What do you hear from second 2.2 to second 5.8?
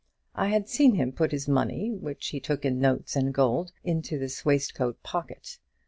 he took in notes and gold, into this waistcoat pocket.